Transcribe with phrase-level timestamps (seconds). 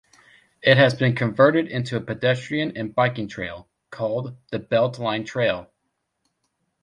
[0.63, 5.69] It has been converted into a pedestrian and biking trail, called the Beltline Trail.